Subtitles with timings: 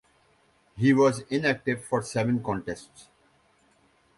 [0.75, 3.07] He was inactive for seven contests.